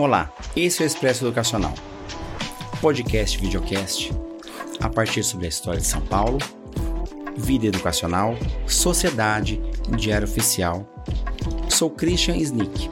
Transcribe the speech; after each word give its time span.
Olá, 0.00 0.32
esse 0.56 0.82
é 0.82 0.84
o 0.84 0.86
Expresso 0.86 1.26
Educacional, 1.26 1.74
podcast 2.80 3.36
videocast 3.36 4.10
a 4.80 4.88
partir 4.88 5.22
sobre 5.22 5.44
a 5.44 5.48
história 5.50 5.78
de 5.78 5.86
São 5.86 6.00
Paulo, 6.00 6.38
vida 7.36 7.66
educacional, 7.66 8.34
sociedade, 8.66 9.60
diário 9.98 10.26
oficial. 10.26 10.88
Sou 11.68 11.90
Christian 11.90 12.38
Snick, 12.38 12.88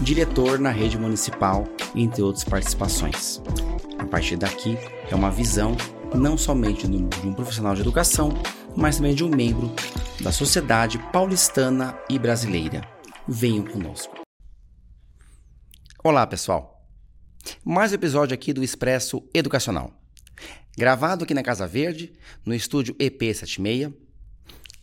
diretor 0.00 0.60
na 0.60 0.70
rede 0.70 0.96
municipal, 0.96 1.64
entre 1.92 2.22
outras 2.22 2.44
participações. 2.44 3.42
A 3.98 4.04
partir 4.04 4.36
daqui 4.36 4.78
é 5.10 5.14
uma 5.16 5.32
visão 5.32 5.76
não 6.14 6.38
somente 6.38 6.86
de 6.86 7.26
um 7.26 7.34
profissional 7.34 7.74
de 7.74 7.80
educação, 7.80 8.28
mas 8.76 8.98
também 8.98 9.12
de 9.12 9.24
um 9.24 9.28
membro 9.28 9.74
da 10.20 10.30
sociedade 10.30 11.00
paulistana 11.12 11.98
e 12.08 12.16
brasileira. 12.16 12.82
Venham 13.26 13.64
conosco. 13.64 14.25
Olá, 16.08 16.24
pessoal. 16.24 16.86
Mais 17.64 17.90
um 17.90 17.96
episódio 17.96 18.32
aqui 18.32 18.52
do 18.52 18.62
Expresso 18.62 19.28
Educacional. 19.34 19.92
Gravado 20.78 21.24
aqui 21.24 21.34
na 21.34 21.42
Casa 21.42 21.66
Verde, 21.66 22.12
no 22.44 22.54
estúdio 22.54 22.94
EP76. 22.94 23.92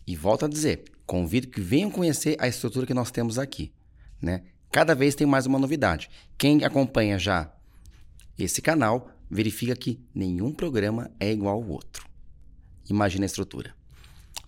E 0.06 0.16
volto 0.16 0.44
a 0.44 0.48
dizer, 0.48 0.84
convido 1.06 1.48
que 1.48 1.62
venham 1.62 1.90
conhecer 1.90 2.36
a 2.38 2.46
estrutura 2.46 2.84
que 2.84 2.92
nós 2.92 3.10
temos 3.10 3.38
aqui, 3.38 3.72
né? 4.20 4.42
Cada 4.70 4.94
vez 4.94 5.14
tem 5.14 5.26
mais 5.26 5.46
uma 5.46 5.58
novidade. 5.58 6.10
Quem 6.36 6.62
acompanha 6.62 7.18
já 7.18 7.50
esse 8.38 8.60
canal 8.60 9.08
verifica 9.30 9.74
que 9.74 9.98
nenhum 10.14 10.52
programa 10.52 11.10
é 11.18 11.32
igual 11.32 11.54
ao 11.54 11.66
outro. 11.66 12.06
Imagina 12.90 13.24
a 13.24 13.32
estrutura. 13.32 13.74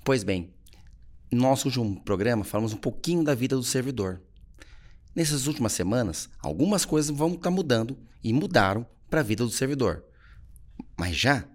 Pois 0.04 0.22
bem, 0.22 0.52
no 1.32 1.40
nosso 1.40 1.68
último 1.68 2.02
programa 2.02 2.45
falamos 2.45 2.74
um 2.74 2.76
pouquinho 2.76 3.24
da 3.24 3.34
vida 3.34 3.56
do 3.56 3.62
servidor. 3.62 4.20
Nessas 5.16 5.46
últimas 5.46 5.72
semanas, 5.72 6.28
algumas 6.40 6.84
coisas 6.84 7.10
vão 7.10 7.28
estar 7.28 7.44
tá 7.44 7.50
mudando 7.50 7.96
e 8.22 8.34
mudaram 8.34 8.86
para 9.08 9.20
a 9.20 9.22
vida 9.22 9.42
do 9.42 9.50
servidor. 9.50 10.04
Mas 10.95 11.16
já, 11.16 11.46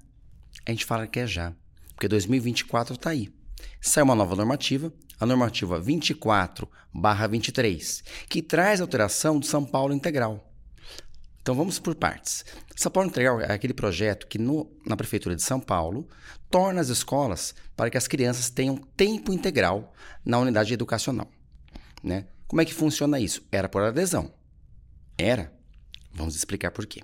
a 0.65 0.71
gente 0.71 0.83
fala 0.83 1.05
que 1.05 1.19
é 1.19 1.27
já, 1.27 1.53
porque 1.93 2.07
2024 2.07 2.95
está 2.95 3.11
aí. 3.11 3.31
Sai 3.79 4.01
uma 4.01 4.15
nova 4.15 4.35
normativa, 4.35 4.91
a 5.19 5.27
normativa 5.27 5.79
24/23, 5.79 8.03
que 8.27 8.41
traz 8.41 8.81
alteração 8.81 9.37
do 9.37 9.45
São 9.45 9.63
Paulo 9.63 9.93
Integral. 9.93 10.51
Então 11.39 11.53
vamos 11.53 11.77
por 11.77 11.93
partes. 11.93 12.43
São 12.75 12.91
Paulo 12.91 13.09
Integral 13.09 13.41
é 13.41 13.53
aquele 13.53 13.75
projeto 13.75 14.25
que 14.25 14.39
no, 14.39 14.75
na 14.87 14.97
Prefeitura 14.97 15.35
de 15.35 15.43
São 15.43 15.59
Paulo 15.59 16.07
torna 16.49 16.81
as 16.81 16.89
escolas 16.89 17.53
para 17.75 17.91
que 17.91 17.97
as 17.97 18.07
crianças 18.07 18.49
tenham 18.49 18.75
tempo 18.75 19.31
integral 19.31 19.93
na 20.25 20.39
unidade 20.39 20.73
educacional. 20.73 21.29
Né? 22.03 22.25
Como 22.51 22.61
é 22.61 22.65
que 22.65 22.73
funciona 22.73 23.17
isso? 23.17 23.47
Era 23.49 23.69
por 23.69 23.81
adesão. 23.81 24.29
Era. 25.17 25.53
Vamos 26.13 26.35
explicar 26.35 26.69
por 26.69 26.85
quê. 26.85 27.01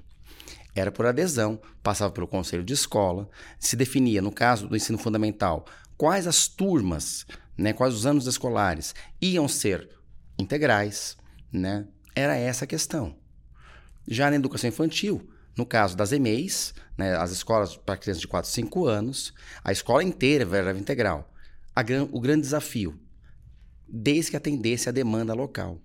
Era 0.76 0.92
por 0.92 1.06
adesão, 1.06 1.58
passava 1.81 2.12
pelo 2.12 2.28
conselho 2.28 2.66
de 2.66 2.73
escola, 2.73 3.30
se 3.58 3.78
definia, 3.78 4.22
no 4.22 4.30
caso 4.30 4.67
do 4.67 4.76
ensino 4.76 4.98
fundamental, 4.98 5.66
quais 5.95 6.28
as 6.28 6.50
turmas, 6.50 7.26
né, 7.58 7.72
quais 7.72 7.94
os 7.94 8.06
anos 8.06 8.28
escolares 8.28 8.94
iam 9.22 9.48
ser 9.48 9.89
integrais, 10.38 11.16
né? 11.50 11.88
Era 12.14 12.36
essa 12.36 12.66
a 12.66 12.67
questão. 12.67 13.16
Já 14.06 14.30
na 14.30 14.36
educação 14.36 14.67
infantil, 14.67 15.30
no 15.58 15.66
caso 15.66 15.95
das 15.95 16.11
EMEIs, 16.11 16.73
né, 16.98 17.16
as 17.16 17.32
escolas 17.32 17.78
para 17.78 17.95
crianças 17.95 18.20
de 18.20 18.28
4 18.28 18.50
a 18.50 18.54
5 18.54 18.86
anos, 18.86 19.34
a 19.64 19.72
escola 19.72 20.04
inteira 20.04 20.58
era 20.58 20.78
integral. 20.78 21.34
A, 21.73 21.86
o 22.11 22.20
grande 22.20 22.42
desafio 22.42 23.00
desde 23.88 24.31
que 24.31 24.38
atendesse 24.38 24.89
a 24.89 24.91
demanda 24.91 25.33
local. 25.33 25.81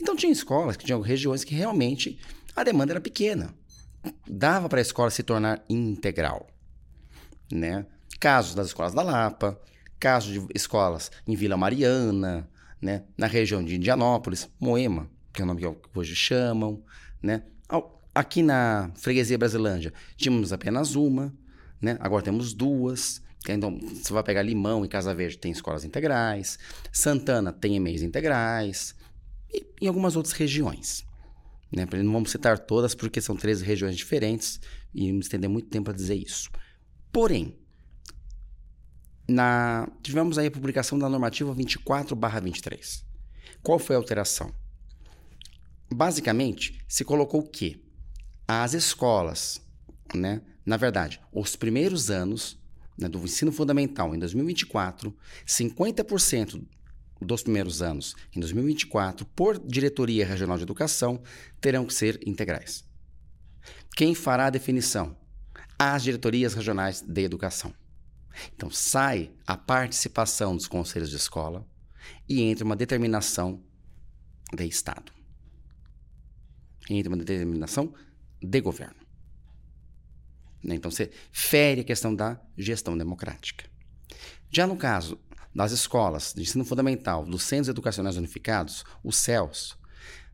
Então 0.00 0.16
tinha 0.16 0.32
escolas 0.32 0.76
que 0.76 0.84
tinham 0.84 1.00
regiões 1.00 1.44
que 1.44 1.54
realmente 1.54 2.18
a 2.54 2.64
demanda 2.64 2.92
era 2.92 3.00
pequena. 3.00 3.54
Dava 4.26 4.68
para 4.68 4.80
a 4.80 4.82
escola 4.82 5.10
se 5.10 5.22
tornar 5.22 5.64
integral. 5.68 6.48
Né? 7.50 7.86
Casos 8.18 8.54
das 8.54 8.68
escolas 8.68 8.94
da 8.94 9.02
Lapa, 9.02 9.60
casos 10.00 10.32
de 10.32 10.46
escolas 10.54 11.10
em 11.26 11.36
Vila 11.36 11.56
Mariana, 11.56 12.48
né? 12.80 13.04
na 13.16 13.26
região 13.26 13.64
de 13.64 13.76
Indianópolis, 13.76 14.48
Moema, 14.58 15.08
que 15.32 15.40
é 15.40 15.44
o 15.44 15.46
nome 15.46 15.60
que 15.60 15.98
hoje 15.98 16.14
chamam. 16.14 16.82
Né? 17.22 17.44
Aqui 18.14 18.42
na 18.42 18.90
freguesia 18.94 19.38
Brasilândia 19.38 19.92
tínhamos 20.16 20.52
apenas 20.52 20.94
uma, 20.94 21.32
né? 21.80 21.96
agora 22.00 22.22
temos 22.22 22.52
duas. 22.52 23.22
Então, 23.48 23.78
você 23.78 24.12
vai 24.12 24.22
pegar 24.22 24.42
Limão 24.42 24.84
e 24.84 24.88
Casa 24.88 25.12
Verde 25.14 25.38
tem 25.38 25.50
escolas 25.50 25.84
integrais, 25.84 26.58
Santana 26.92 27.52
tem 27.52 27.76
EMEIs 27.76 28.02
integrais, 28.02 28.94
e 29.52 29.66
em 29.80 29.88
algumas 29.88 30.14
outras 30.14 30.32
regiões. 30.32 31.04
Né? 31.74 31.86
Não 32.04 32.12
vamos 32.12 32.30
citar 32.30 32.58
todas 32.58 32.94
porque 32.94 33.20
são 33.20 33.34
três 33.34 33.60
regiões 33.60 33.96
diferentes 33.96 34.60
e 34.94 35.12
me 35.12 35.20
estender 35.20 35.48
muito 35.48 35.68
tempo 35.68 35.86
para 35.86 35.94
dizer 35.94 36.14
isso. 36.14 36.50
Porém, 37.10 37.56
na, 39.28 39.88
tivemos 40.02 40.38
aí 40.38 40.46
a 40.46 40.50
publicação 40.50 40.98
da 40.98 41.08
normativa 41.08 41.54
24/23. 41.54 43.04
Qual 43.62 43.78
foi 43.78 43.96
a 43.96 43.98
alteração? 43.98 44.52
Basicamente, 45.92 46.78
se 46.88 47.04
colocou 47.04 47.42
que 47.42 47.82
as 48.46 48.74
escolas, 48.74 49.60
né, 50.14 50.42
na 50.64 50.76
verdade, 50.76 51.20
os 51.32 51.56
primeiros 51.56 52.10
anos 52.10 52.61
né, 53.02 53.08
do 53.08 53.18
ensino 53.18 53.52
fundamental 53.52 54.14
em 54.14 54.18
2024, 54.18 55.14
50% 55.46 56.64
dos 57.20 57.42
primeiros 57.42 57.82
anos 57.82 58.16
em 58.34 58.40
2024, 58.40 59.26
por 59.26 59.58
diretoria 59.58 60.26
regional 60.26 60.56
de 60.56 60.62
educação, 60.62 61.22
terão 61.60 61.84
que 61.84 61.94
ser 61.94 62.20
integrais. 62.26 62.84
Quem 63.94 64.14
fará 64.14 64.46
a 64.46 64.50
definição? 64.50 65.16
As 65.78 66.02
diretorias 66.02 66.54
regionais 66.54 67.00
de 67.00 67.22
educação. 67.22 67.74
Então 68.54 68.70
sai 68.70 69.30
a 69.46 69.56
participação 69.56 70.56
dos 70.56 70.66
conselhos 70.66 71.10
de 71.10 71.16
escola 71.16 71.66
e 72.28 72.42
entra 72.42 72.64
uma 72.64 72.76
determinação 72.76 73.62
de 74.54 74.66
Estado. 74.66 75.12
Entra 76.88 77.10
uma 77.10 77.18
determinação 77.18 77.92
de 78.40 78.60
governo. 78.60 79.01
Né? 80.62 80.74
Então 80.74 80.90
você 80.90 81.10
fere 81.30 81.80
a 81.80 81.84
questão 81.84 82.14
da 82.14 82.40
gestão 82.56 82.96
democrática. 82.96 83.64
Já 84.50 84.66
no 84.66 84.76
caso 84.76 85.18
das 85.54 85.72
escolas 85.72 86.32
de 86.34 86.42
ensino 86.42 86.64
fundamental, 86.64 87.24
dos 87.24 87.42
centros 87.42 87.68
educacionais 87.68 88.16
unificados, 88.16 88.84
os 89.02 89.16
CELS, 89.16 89.76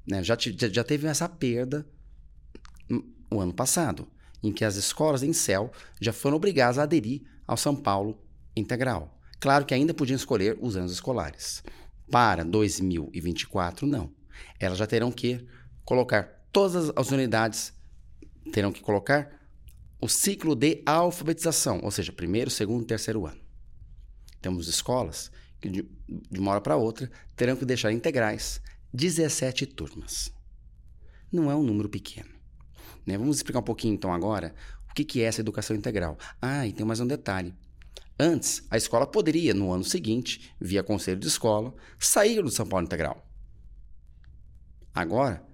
né, 0.06 0.22
já, 0.22 0.37
já, 0.39 0.69
já 0.69 0.84
teve 0.84 1.06
essa 1.06 1.28
perda 1.28 1.87
o 3.31 3.41
ano 3.41 3.53
passado, 3.53 4.09
em 4.43 4.53
que 4.53 4.65
as 4.65 4.77
escolas 4.77 5.22
em 5.22 5.33
CEL 5.33 5.71
já 6.00 6.12
foram 6.12 6.37
obrigadas 6.37 6.78
a 6.78 6.84
aderir 6.84 7.22
ao 7.47 7.56
São 7.56 7.75
Paulo 7.75 8.19
integral. 8.56 9.19
Claro 9.41 9.65
que 9.65 9.75
ainda 9.75 9.95
podiam 9.95 10.16
escolher 10.16 10.56
os 10.60 10.77
anos 10.77 10.93
escolares. 10.93 11.62
Para 12.10 12.45
2024, 12.45 13.87
não. 13.87 14.10
Elas 14.59 14.78
já 14.78 14.87
terão 14.87 15.12
que 15.12 15.47
colocar 15.84 16.45
todas 16.50 16.91
as 16.97 17.10
unidades, 17.10 17.72
terão 18.53 18.72
que 18.72 18.81
colocar 18.81 19.38
o 20.00 20.09
ciclo 20.09 20.54
de 20.54 20.82
alfabetização, 20.86 21.81
ou 21.82 21.91
seja, 21.91 22.12
primeiro, 22.12 22.50
segundo 22.50 22.84
terceiro 22.84 23.26
ano. 23.26 23.41
Temos 24.41 24.69
escolas 24.69 25.31
que, 25.60 25.69
de, 25.69 25.88
de 26.09 26.38
uma 26.38 26.53
hora 26.53 26.60
para 26.60 26.76
outra, 26.76 27.10
terão 27.34 27.56
que 27.56 27.64
deixar 27.64 27.91
integrais 27.91 28.60
17 28.94 29.66
turmas. 29.66 30.32
Não 31.32 31.50
é 31.50 31.56
um 31.56 31.64
número 31.64 31.88
pequeno. 31.88 32.31
Né? 33.04 33.19
Vamos 33.19 33.38
explicar 33.38 33.59
um 33.59 33.64
pouquinho, 33.64 33.94
então, 33.94 34.12
agora, 34.12 34.54
o 34.88 34.94
que, 34.94 35.04
que 35.04 35.20
é 35.20 35.25
essa 35.25 35.41
educação 35.41 35.75
integral. 35.75 36.16
Ah, 36.41 36.66
e 36.66 36.72
tem 36.72 36.86
mais 36.86 37.00
um 37.00 37.06
detalhe. 37.06 37.53
Antes, 38.20 38.65
a 38.70 38.76
escola 38.76 39.06
poderia, 39.06 39.53
no 39.53 39.72
ano 39.72 39.84
seguinte, 39.84 40.54
via 40.60 40.82
conselho 40.82 41.19
de 41.19 41.26
escola, 41.26 41.75
sair 41.98 42.42
do 42.42 42.50
São 42.50 42.66
Paulo 42.66 42.86
Integral. 42.86 43.25
Agora, 44.94 45.44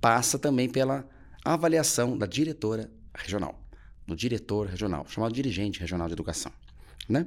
passa 0.00 0.38
também 0.38 0.68
pela 0.68 1.06
avaliação 1.44 2.16
da 2.16 2.26
diretora 2.26 2.90
regional 3.14 3.65
do 4.06 4.14
diretor 4.14 4.66
regional, 4.66 5.06
chamado 5.08 5.32
dirigente 5.32 5.80
regional 5.80 6.06
de 6.06 6.12
educação, 6.12 6.52
né? 7.08 7.26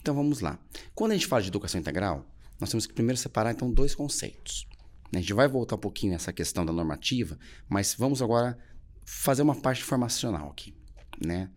Então 0.00 0.14
vamos 0.14 0.40
lá. 0.40 0.58
Quando 0.94 1.12
a 1.12 1.14
gente 1.14 1.26
fala 1.26 1.42
de 1.42 1.48
educação 1.48 1.80
integral, 1.80 2.26
nós 2.60 2.70
temos 2.70 2.86
que 2.86 2.94
primeiro 2.94 3.18
separar 3.18 3.52
então 3.52 3.70
dois 3.70 3.94
conceitos. 3.94 4.66
A 5.12 5.18
gente 5.18 5.32
vai 5.32 5.46
voltar 5.48 5.76
um 5.76 5.78
pouquinho 5.78 6.12
nessa 6.12 6.32
questão 6.32 6.64
da 6.64 6.72
normativa, 6.72 7.38
mas 7.68 7.94
vamos 7.96 8.22
agora 8.22 8.58
fazer 9.04 9.42
uma 9.42 9.54
parte 9.54 9.82
formacional 9.82 10.50
aqui, 10.50 10.74
né? 11.24 11.50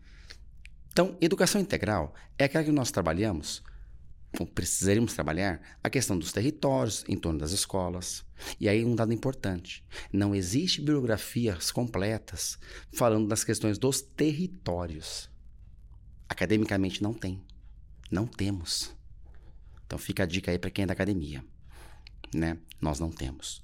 Então, 0.91 1.17
educação 1.21 1.61
integral 1.61 2.13
é 2.37 2.45
aquela 2.45 2.63
que 2.63 2.71
nós 2.71 2.91
trabalhamos 2.91 3.63
precisaríamos 4.53 5.13
trabalhar 5.13 5.61
a 5.83 5.89
questão 5.89 6.17
dos 6.17 6.31
territórios 6.31 7.03
em 7.07 7.17
torno 7.17 7.39
das 7.39 7.51
escolas. 7.51 8.25
E 8.59 8.69
aí 8.69 8.85
um 8.85 8.95
dado 8.95 9.11
importante, 9.11 9.83
não 10.13 10.33
existe 10.33 10.81
biografias 10.81 11.71
completas 11.71 12.57
falando 12.93 13.27
das 13.27 13.43
questões 13.43 13.77
dos 13.77 14.01
territórios. 14.01 15.29
Academicamente 16.27 17.01
não 17.01 17.13
tem. 17.13 17.41
Não 18.11 18.25
temos. 18.25 18.95
Então 19.85 19.97
fica 19.97 20.23
a 20.23 20.25
dica 20.25 20.51
aí 20.51 20.59
para 20.59 20.69
quem 20.69 20.83
é 20.83 20.85
da 20.85 20.93
academia, 20.93 21.43
né? 22.33 22.57
Nós 22.79 22.99
não 22.99 23.11
temos. 23.11 23.63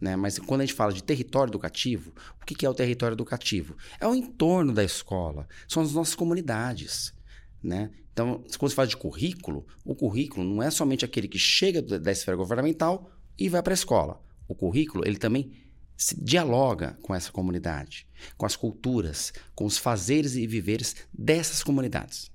Né? 0.00 0.16
Mas 0.16 0.38
quando 0.38 0.62
a 0.62 0.64
gente 0.66 0.74
fala 0.74 0.92
de 0.92 1.02
território 1.02 1.50
educativo, 1.50 2.12
o 2.40 2.44
que 2.44 2.66
é 2.66 2.68
o 2.68 2.74
território 2.74 3.14
educativo? 3.14 3.76
É 4.00 4.06
o 4.06 4.14
entorno 4.14 4.72
da 4.72 4.82
escola, 4.82 5.46
são 5.68 5.82
as 5.82 5.92
nossas 5.92 6.14
comunidades. 6.14 7.14
Né? 7.62 7.90
Então, 8.20 8.44
quando 8.58 8.68
se 8.68 8.74
fala 8.74 8.86
de 8.86 8.98
currículo, 8.98 9.66
o 9.82 9.94
currículo 9.94 10.44
não 10.44 10.62
é 10.62 10.70
somente 10.70 11.06
aquele 11.06 11.26
que 11.26 11.38
chega 11.38 11.80
da 11.80 12.12
esfera 12.12 12.36
governamental 12.36 13.10
e 13.38 13.48
vai 13.48 13.62
para 13.62 13.72
a 13.72 13.74
escola. 13.74 14.22
O 14.46 14.54
currículo, 14.54 15.06
ele 15.06 15.16
também 15.16 15.52
se 15.96 16.22
dialoga 16.22 16.98
com 17.00 17.14
essa 17.14 17.32
comunidade, 17.32 18.06
com 18.36 18.44
as 18.44 18.56
culturas, 18.56 19.32
com 19.54 19.64
os 19.64 19.78
fazeres 19.78 20.34
e 20.34 20.46
viveres 20.46 20.96
dessas 21.10 21.62
comunidades. 21.62 22.30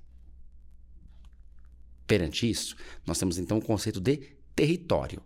Perante 2.04 2.50
isso, 2.50 2.74
nós 3.06 3.18
temos 3.18 3.38
então 3.38 3.58
o 3.58 3.64
conceito 3.64 4.00
de 4.00 4.36
território, 4.56 5.22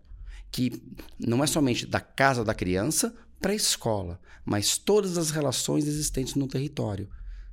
que 0.53 0.83
não 1.19 1.43
é 1.43 1.47
somente 1.47 1.87
da 1.87 2.01
casa 2.01 2.45
da 2.45 2.55
criança 2.55 3.15
para 3.41 3.53
a 3.53 3.57
escola, 3.57 4.21
mas 4.45 4.77
todas 4.77 5.17
as 5.17 5.31
relações 5.31 5.87
existentes 5.87 6.35
no 6.35 6.47
território. 6.47 7.09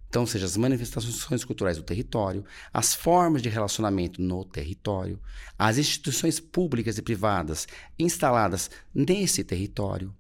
Então, 0.09 0.25
seja 0.25 0.45
as 0.45 0.56
manifestações 0.56 1.44
culturais 1.44 1.77
do 1.77 1.83
território, 1.83 2.45
as 2.74 2.95
formas 2.95 3.42
de 3.42 3.50
relacionamento 3.50 4.21
no 4.21 4.45
território, 4.45 5.19
as 5.59 5.77
instituições 5.77 6.39
públicas 6.39 6.98
e 6.98 7.01
privadas 7.01 7.68
instaladas 8.00 8.69
nesse 8.94 9.44
território, 9.44 10.15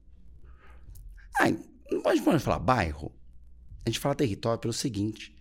ah, 1.39 1.51
não 1.91 2.01
pode, 2.01 2.21
falar 2.39 2.59
bairro. 2.59 3.11
A 3.85 3.89
gente 3.89 3.99
fala 3.99 4.15
território 4.15 4.59
pelo 4.59 4.73
seguinte: 4.73 5.35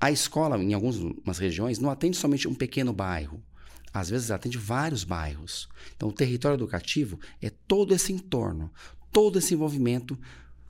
a 0.00 0.10
escola, 0.10 0.56
em 0.62 0.74
algumas 0.74 1.38
regiões, 1.38 1.78
não 1.78 1.90
atende 1.90 2.16
somente 2.16 2.46
um 2.46 2.54
pequeno 2.54 2.92
bairro. 2.92 3.42
Às 3.92 4.10
vezes 4.10 4.30
atende 4.30 4.58
vários 4.58 5.04
bairros. 5.04 5.68
Então, 5.96 6.10
o 6.10 6.12
território 6.12 6.56
educativo 6.56 7.18
é 7.40 7.48
todo 7.48 7.94
esse 7.94 8.12
entorno, 8.12 8.70
todo 9.10 9.38
esse 9.38 9.54
envolvimento 9.54 10.18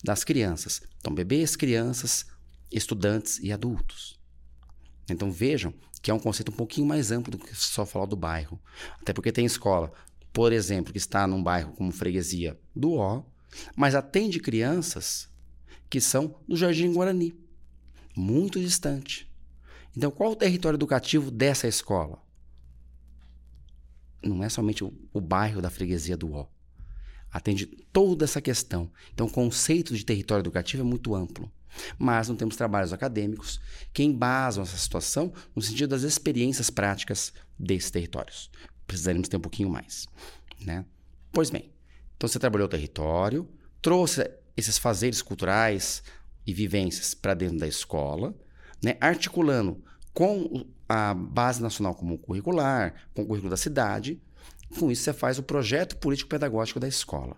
das 0.03 0.23
crianças. 0.23 0.81
Então, 1.01 1.13
bebês, 1.13 1.57
crianças, 1.57 2.25
estudantes 2.71 3.39
e 3.39 3.53
adultos. 3.53 4.19
Então, 5.09 5.31
vejam 5.31 5.73
que 6.03 6.11
é 6.11 6.15
um 6.15 6.19
conceito 6.19 6.51
um 6.51 6.57
pouquinho 6.57 6.87
mais 6.87 7.11
amplo 7.11 7.33
do 7.33 7.39
que 7.39 7.55
só 7.55 7.85
falar 7.85 8.07
do 8.07 8.17
bairro. 8.17 8.61
Até 9.01 9.13
porque 9.13 9.33
tem 9.33 9.45
escola, 9.45 9.93
por 10.33 10.53
exemplo, 10.53 10.93
que 10.93 10.99
está 10.99 11.27
num 11.27 11.43
bairro 11.43 11.73
como 11.73 11.93
Freguesia 11.93 12.59
do 12.75 12.95
Ó, 12.95 13.25
mas 13.75 13.95
atende 13.95 14.39
crianças 14.41 15.29
que 15.89 16.01
são 16.01 16.39
do 16.47 16.57
Jardim 16.57 16.93
Guarani, 16.93 17.35
muito 18.15 18.61
distante. 18.61 19.31
Então, 19.97 20.11
qual 20.11 20.33
o 20.33 20.37
território 20.37 20.77
educativo 20.77 21.31
dessa 21.31 21.67
escola? 21.67 22.23
Não 24.23 24.43
é 24.43 24.49
somente 24.49 24.85
o, 24.85 24.93
o 25.13 25.21
bairro 25.21 25.63
da 25.63 25.71
freguesia 25.71 26.17
do 26.17 26.33
Ó. 26.33 26.47
Atende 27.31 27.67
toda 27.93 28.25
essa 28.25 28.41
questão. 28.41 28.91
Então, 29.13 29.27
o 29.27 29.33
conceito 29.33 29.97
de 29.97 30.05
território 30.05 30.43
educativo 30.43 30.83
é 30.83 30.87
muito 30.87 31.15
amplo. 31.15 31.51
Mas 31.99 32.29
não 32.29 32.37
temos 32.37 32.57
trabalhos 32.57 32.93
acadêmicos 32.93 33.61
que 33.93 34.03
embasam 34.03 34.63
essa 34.63 34.77
situação 34.77 35.33
no 35.55 35.63
sentido 35.63 35.91
das 35.91 36.03
experiências 36.03 36.71
práticas 36.71 37.33
desses 37.59 37.91
territórios. 37.91 38.51
Precisaríamos 38.87 39.29
ter 39.29 39.37
um 39.37 39.41
pouquinho 39.41 39.71
mais. 39.71 40.07
Né? 40.65 40.85
Pois 41.33 41.51
bem, 41.51 41.71
então 42.17 42.29
você 42.29 42.39
trabalhou 42.39 42.67
o 42.67 42.71
território, 42.71 43.49
trouxe 43.83 44.31
esses 44.57 44.79
fazeres 44.79 45.21
culturais 45.21 46.03
e 46.47 46.53
vivências 46.53 47.13
para 47.13 47.35
dentro 47.35 47.59
da 47.59 47.69
escola, 47.69 48.35
né? 48.83 48.97
articulando 49.01 49.83
com 50.15 50.67
a 50.89 51.13
base 51.13 51.61
nacional 51.61 51.95
comum 51.95 52.17
curricular, 52.17 52.95
com 53.13 53.23
o 53.23 53.27
currículo 53.27 53.51
da 53.51 53.57
cidade. 53.57 54.21
Com 54.79 54.91
isso, 54.91 55.03
você 55.03 55.13
faz 55.13 55.39
o 55.39 55.43
projeto 55.43 55.97
político-pedagógico 55.97 56.81
da 56.81 56.89
escola. 56.89 57.37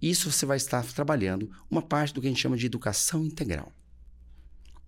Isso 0.00 0.30
você 0.30 0.46
vai 0.46 0.56
estar 0.56 0.84
trabalhando 0.84 1.50
uma 1.70 1.82
parte 1.82 2.14
do 2.14 2.20
que 2.20 2.26
a 2.26 2.30
gente 2.30 2.40
chama 2.40 2.56
de 2.56 2.66
educação 2.66 3.24
integral. 3.24 3.72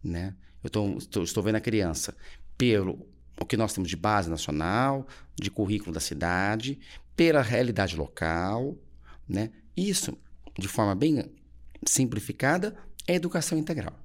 Né? 0.02 0.34
Eu 0.62 0.70
tô, 0.70 0.98
estou, 0.98 1.22
estou 1.22 1.42
vendo 1.42 1.56
a 1.56 1.60
criança 1.60 2.16
pelo 2.56 3.06
o 3.40 3.44
que 3.44 3.56
nós 3.56 3.72
temos 3.72 3.88
de 3.88 3.96
base 3.96 4.28
nacional, 4.28 5.06
de 5.36 5.50
currículo 5.50 5.92
da 5.92 6.00
cidade, 6.00 6.78
pela 7.14 7.40
realidade 7.40 7.96
local, 7.96 8.76
né? 9.28 9.50
Isso, 9.76 10.18
de 10.58 10.66
forma 10.66 10.94
bem 10.94 11.30
simplificada, 11.86 12.76
é 13.06 13.14
educação 13.14 13.56
integral. 13.56 13.96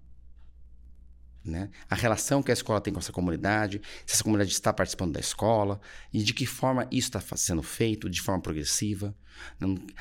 Né? 1.43 1.69
A 1.89 1.95
relação 1.95 2.41
que 2.41 2.51
a 2.51 2.53
escola 2.53 2.79
tem 2.79 2.93
com 2.93 2.99
essa 2.99 3.11
comunidade, 3.11 3.81
se 4.05 4.13
essa 4.13 4.23
comunidade 4.23 4.51
está 4.51 4.71
participando 4.71 5.11
da 5.11 5.19
escola 5.19 5.81
e 6.13 6.23
de 6.23 6.33
que 6.33 6.45
forma 6.45 6.87
isso 6.89 7.09
está 7.15 7.35
sendo 7.35 7.61
feito, 7.61 8.09
de 8.09 8.21
forma 8.21 8.41
progressiva. 8.41 9.13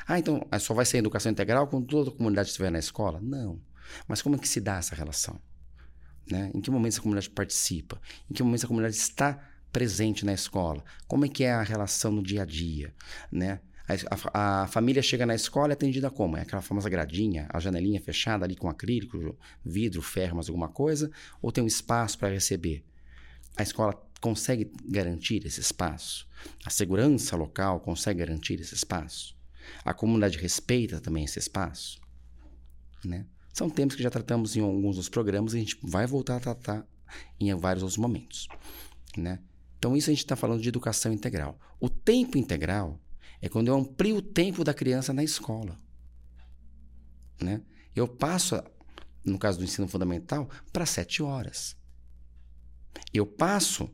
Ah, 0.07 0.17
então 0.17 0.41
só 0.59 0.73
vai 0.73 0.85
ser 0.85 0.99
educação 0.99 1.31
integral 1.31 1.67
quando 1.67 1.85
toda 1.85 2.11
a 2.11 2.13
comunidade 2.13 2.47
estiver 2.47 2.71
na 2.71 2.79
escola? 2.79 3.19
Não. 3.21 3.59
Mas 4.07 4.21
como 4.21 4.35
é 4.35 4.39
que 4.39 4.47
se 4.47 4.61
dá 4.61 4.77
essa 4.77 4.95
relação? 4.95 5.37
Né? 6.31 6.49
Em 6.53 6.61
que 6.61 6.71
momento 6.71 6.93
essa 6.93 7.01
comunidade 7.01 7.29
participa? 7.29 8.01
Em 8.31 8.33
que 8.33 8.41
momento 8.41 8.59
essa 8.59 8.67
comunidade 8.67 8.95
está 8.95 9.37
presente 9.71 10.25
na 10.25 10.33
escola? 10.33 10.81
Como 11.07 11.25
é 11.25 11.27
que 11.27 11.43
é 11.43 11.51
a 11.51 11.61
relação 11.61 12.11
no 12.11 12.23
dia 12.23 12.43
a 12.43 12.45
dia? 12.45 12.93
Né? 13.29 13.59
A, 13.87 14.61
a, 14.63 14.67
família 14.67 15.01
chega 15.01 15.25
na 15.25 15.35
escola 15.35 15.69
e 15.69 15.71
é 15.71 15.73
atendida 15.73 16.09
como? 16.09 16.37
É 16.37 16.41
aquela 16.41 16.61
famosa 16.61 16.89
gradinha, 16.89 17.47
a 17.49 17.59
janelinha 17.59 17.99
fechada 17.99 18.45
ali 18.45 18.55
com 18.55 18.69
acrílico, 18.69 19.37
vidro, 19.63 20.01
ferro, 20.01 20.39
alguma 20.39 20.69
coisa? 20.69 21.11
Ou 21.41 21.51
tem 21.51 21.63
um 21.63 21.67
espaço 21.67 22.17
para 22.17 22.29
receber? 22.29 22.83
A 23.57 23.63
escola 23.63 23.93
consegue 24.21 24.71
garantir 24.85 25.45
esse 25.45 25.59
espaço? 25.59 26.25
A 26.65 26.69
segurança 26.69 27.35
local 27.35 27.81
consegue 27.81 28.19
garantir 28.19 28.59
esse 28.59 28.73
espaço? 28.73 29.35
A 29.83 29.93
comunidade 29.93 30.37
respeita 30.37 31.01
também 31.01 31.25
esse 31.25 31.39
espaço? 31.39 31.99
Né? 33.03 33.25
São 33.53 33.69
temas 33.69 33.95
que 33.95 34.03
já 34.03 34.09
tratamos 34.09 34.55
em 34.55 34.61
alguns 34.61 34.95
dos 34.95 35.09
programas 35.09 35.53
e 35.53 35.57
a 35.57 35.59
gente 35.59 35.77
vai 35.83 36.07
voltar 36.07 36.37
a 36.37 36.39
tratar 36.39 36.87
em 37.37 37.53
vários 37.53 37.83
outros 37.83 37.97
momentos. 37.97 38.47
Né? 39.17 39.39
Então, 39.77 39.95
isso 39.95 40.09
a 40.09 40.13
gente 40.13 40.23
está 40.23 40.37
falando 40.37 40.61
de 40.61 40.69
educação 40.69 41.11
integral. 41.11 41.59
O 41.79 41.89
tempo 41.89 42.37
integral 42.37 42.99
é 43.43 43.49
quando 43.49 43.67
eu 43.67 43.75
amplio 43.75 44.15
o 44.15 44.21
tempo 44.21 44.63
da 44.63 44.73
criança 44.73 45.11
na 45.11 45.21
escola. 45.21 45.77
Né? 47.41 47.61
Eu 47.93 48.07
passo, 48.07 48.63
no 49.21 49.37
caso 49.37 49.57
do 49.57 49.65
ensino 49.65 49.85
fundamental, 49.85 50.49
para 50.71 50.85
sete 50.85 51.21
horas. 51.21 51.75
Eu 53.13 53.25
passo 53.25 53.93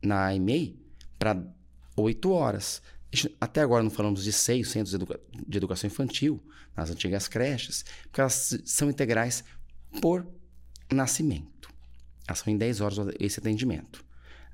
na 0.00 0.32
EMEI 0.32 0.78
para 1.18 1.36
oito 1.96 2.30
horas. 2.30 2.80
Até 3.40 3.60
agora 3.60 3.82
não 3.82 3.90
falamos 3.90 4.22
de 4.22 4.32
seis 4.32 4.68
centros 4.68 4.90
de, 4.90 4.96
educa 4.96 5.20
de 5.48 5.56
educação 5.56 5.88
infantil, 5.88 6.40
nas 6.76 6.88
antigas 6.88 7.26
creches, 7.26 7.84
porque 8.02 8.20
elas 8.20 8.56
são 8.64 8.88
integrais 8.88 9.42
por 10.00 10.24
nascimento. 10.92 11.68
Elas 12.28 12.38
são 12.38 12.52
em 12.52 12.56
10 12.56 12.80
horas 12.82 12.98
esse 13.18 13.40
atendimento. 13.40 14.04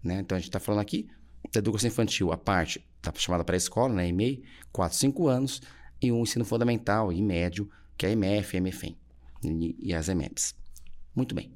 Né? 0.02 0.20
Então 0.20 0.36
a 0.36 0.38
gente 0.38 0.48
está 0.48 0.58
falando 0.58 0.80
aqui 0.80 1.10
da 1.52 1.58
educação 1.58 1.88
infantil, 1.88 2.32
a 2.32 2.38
parte 2.38 2.82
tá 3.02 3.12
chamada 3.16 3.44
pré-escola, 3.44 3.92
né, 3.92 4.08
EMEI, 4.08 4.42
4, 4.72 4.96
5 4.96 5.28
anos, 5.28 5.60
e 6.00 6.10
um 6.10 6.22
ensino 6.22 6.44
fundamental 6.44 7.12
e 7.12 7.20
médio, 7.20 7.70
que 7.96 8.06
é 8.06 8.08
a 8.08 8.12
EMF, 8.12 8.56
EMFEM 8.56 8.96
e, 9.44 9.76
e 9.78 9.94
as 9.94 10.08
EMEPs. 10.08 10.54
Muito 11.14 11.34
bem. 11.34 11.52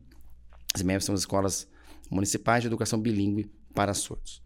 As 0.75 0.81
EMEPs 0.81 1.05
são 1.05 1.15
as 1.15 1.23
escolas 1.23 1.69
municipais 2.11 2.62
de 2.62 2.69
educação 2.69 3.00
bilíngue 3.00 3.50
para 3.75 3.95
surdos. 3.95 4.43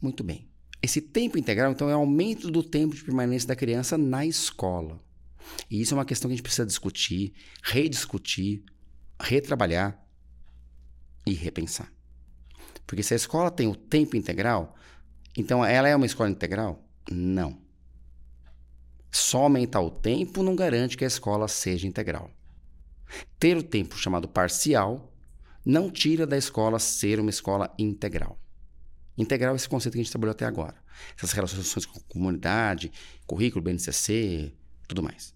Muito 0.00 0.22
bem. 0.24 0.48
Esse 0.82 1.00
tempo 1.00 1.36
integral, 1.36 1.72
então, 1.72 1.90
é 1.90 1.92
aumento 1.92 2.50
do 2.50 2.62
tempo 2.62 2.94
de 2.94 3.04
permanência 3.04 3.48
da 3.48 3.56
criança 3.56 3.98
na 3.98 4.24
escola. 4.24 4.98
E 5.70 5.80
isso 5.80 5.92
é 5.92 5.96
uma 5.96 6.04
questão 6.04 6.28
que 6.28 6.32
a 6.32 6.36
gente 6.36 6.42
precisa 6.42 6.66
discutir, 6.66 7.34
rediscutir, 7.62 8.62
retrabalhar 9.20 10.02
e 11.26 11.34
repensar. 11.34 11.92
Porque 12.86 13.02
se 13.02 13.12
a 13.12 13.16
escola 13.16 13.50
tem 13.50 13.68
o 13.68 13.74
tempo 13.74 14.16
integral, 14.16 14.74
então 15.36 15.64
ela 15.64 15.88
é 15.88 15.94
uma 15.94 16.06
escola 16.06 16.30
integral? 16.30 16.84
Não. 17.10 17.58
Só 19.10 19.42
aumentar 19.42 19.80
o 19.80 19.90
tempo 19.90 20.42
não 20.42 20.54
garante 20.54 20.96
que 20.96 21.04
a 21.04 21.08
escola 21.08 21.48
seja 21.48 21.86
integral. 21.86 22.30
Ter 23.38 23.56
o 23.56 23.62
tempo 23.62 23.96
chamado 23.96 24.28
parcial 24.28 25.12
não 25.64 25.90
tira 25.90 26.26
da 26.26 26.36
escola 26.36 26.78
ser 26.78 27.18
uma 27.18 27.30
escola 27.30 27.72
integral. 27.78 28.38
Integral 29.18 29.54
é 29.54 29.56
esse 29.56 29.68
conceito 29.68 29.94
que 29.94 30.00
a 30.00 30.02
gente 30.02 30.12
trabalhou 30.12 30.32
até 30.32 30.46
agora. 30.46 30.76
Essas 31.16 31.32
relações 31.32 31.84
com 31.86 31.98
a 31.98 32.02
comunidade, 32.02 32.92
currículo, 33.26 33.62
BNCC, 33.64 34.52
tudo 34.86 35.02
mais. 35.02 35.34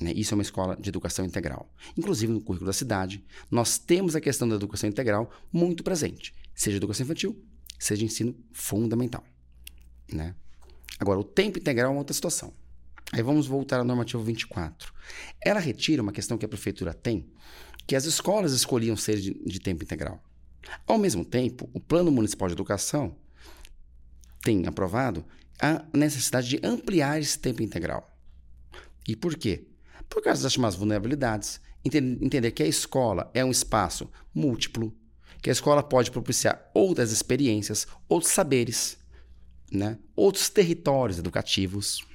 Né? 0.00 0.12
Isso 0.14 0.34
é 0.34 0.36
uma 0.36 0.42
escola 0.42 0.76
de 0.76 0.88
educação 0.88 1.24
integral. 1.24 1.72
Inclusive, 1.96 2.32
no 2.32 2.40
currículo 2.40 2.66
da 2.66 2.72
cidade, 2.72 3.24
nós 3.50 3.78
temos 3.78 4.14
a 4.14 4.20
questão 4.20 4.48
da 4.48 4.56
educação 4.56 4.88
integral 4.88 5.30
muito 5.52 5.82
presente 5.82 6.34
seja 6.54 6.76
educação 6.76 7.04
infantil, 7.04 7.42
seja 7.84 8.04
ensino 8.04 8.34
fundamental. 8.52 9.24
Né? 10.12 10.34
Agora, 10.98 11.18
o 11.18 11.24
tempo 11.24 11.58
integral 11.58 11.90
é 11.90 11.92
uma 11.94 11.98
outra 11.98 12.14
situação. 12.14 12.52
Aí 13.12 13.22
vamos 13.22 13.46
voltar 13.46 13.80
à 13.80 13.84
normativa 13.84 14.22
24. 14.22 14.92
Ela 15.40 15.60
retira 15.60 16.02
uma 16.02 16.12
questão 16.12 16.38
que 16.38 16.44
a 16.44 16.48
prefeitura 16.48 16.94
tem, 16.94 17.26
que 17.86 17.96
as 17.96 18.04
escolas 18.04 18.52
escolhiam 18.52 18.96
ser 18.96 19.18
de, 19.20 19.34
de 19.34 19.58
tempo 19.58 19.82
integral. 19.82 20.22
Ao 20.86 20.96
mesmo 20.96 21.24
tempo, 21.24 21.68
o 21.72 21.80
Plano 21.80 22.10
Municipal 22.10 22.48
de 22.48 22.54
Educação 22.54 23.16
tem 24.42 24.66
aprovado 24.66 25.24
a 25.60 25.84
necessidade 25.92 26.48
de 26.48 26.60
ampliar 26.62 27.20
esse 27.20 27.38
tempo 27.38 27.62
integral. 27.62 28.08
E 29.06 29.16
por 29.16 29.36
quê? 29.36 29.66
Por 30.08 30.22
causa 30.22 30.42
das 30.42 30.52
chamadas 30.52 30.76
vulnerabilidades. 30.76 31.60
Entender 31.84 32.52
que 32.52 32.62
a 32.62 32.66
escola 32.66 33.28
é 33.34 33.44
um 33.44 33.50
espaço 33.50 34.08
múltiplo, 34.32 34.96
que 35.42 35.50
a 35.50 35.52
escola 35.52 35.82
pode 35.82 36.12
propiciar 36.12 36.70
outras 36.72 37.10
experiências, 37.10 37.86
outros 38.08 38.32
saberes, 38.32 38.96
né? 39.70 39.98
outros 40.14 40.48
territórios 40.48 41.18
educativos. 41.18 42.06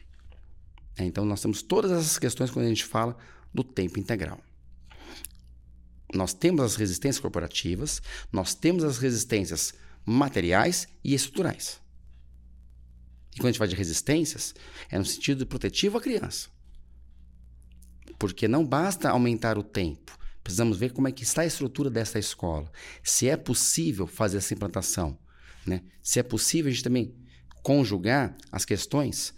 É, 0.97 1.03
então, 1.03 1.25
nós 1.25 1.41
temos 1.41 1.61
todas 1.61 1.91
essas 1.91 2.17
questões 2.17 2.49
quando 2.49 2.65
a 2.65 2.69
gente 2.69 2.85
fala 2.85 3.17
do 3.53 3.65
tempo 3.65 3.99
integral. 3.99 4.39
Nós 6.13 6.33
temos 6.33 6.63
as 6.63 6.75
resistências 6.77 7.19
corporativas, 7.19 8.01
nós 8.31 8.55
temos 8.55 8.85
as 8.85 8.97
resistências 8.97 9.73
materiais 10.05 10.87
e 11.03 11.13
estruturais. 11.13 11.81
E 13.35 13.39
quando 13.39 13.47
a 13.47 13.51
gente 13.51 13.59
fala 13.59 13.67
de 13.67 13.75
resistências, 13.75 14.55
é 14.89 14.97
no 14.97 15.05
sentido 15.05 15.45
protetivo 15.45 15.97
à 15.97 16.01
criança. 16.01 16.47
Porque 18.17 18.47
não 18.47 18.65
basta 18.65 19.09
aumentar 19.09 19.57
o 19.57 19.63
tempo, 19.63 20.17
precisamos 20.47 20.77
ver 20.77 20.93
como 20.93 21.09
é 21.09 21.11
que 21.11 21.23
está 21.23 21.41
a 21.41 21.45
estrutura 21.45 21.89
dessa 21.89 22.17
escola. 22.17 22.71
Se 23.03 23.27
é 23.27 23.35
possível 23.35 24.07
fazer 24.07 24.37
essa 24.37 24.53
implantação, 24.53 25.19
né? 25.65 25.83
Se 26.01 26.21
é 26.21 26.23
possível 26.23 26.69
a 26.69 26.73
gente 26.73 26.85
também 26.85 27.13
conjugar 27.61 28.33
as 28.49 28.63
questões 28.63 29.33